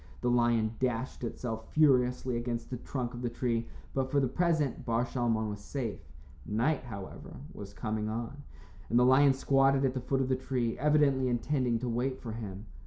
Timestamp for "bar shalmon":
4.83-5.47